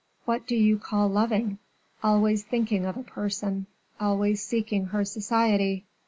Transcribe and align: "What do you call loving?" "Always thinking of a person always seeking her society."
"What 0.25 0.47
do 0.47 0.55
you 0.55 0.79
call 0.79 1.09
loving?" 1.09 1.59
"Always 2.01 2.41
thinking 2.41 2.85
of 2.87 2.97
a 2.97 3.03
person 3.03 3.67
always 3.99 4.41
seeking 4.43 4.85
her 4.85 5.05
society." 5.05 5.85